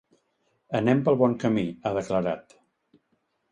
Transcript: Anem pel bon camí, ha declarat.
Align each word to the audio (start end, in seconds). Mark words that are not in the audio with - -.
Anem 0.79 1.03
pel 1.09 1.19
bon 1.19 1.37
camí, 1.45 1.67
ha 1.85 1.93
declarat. 2.01 2.59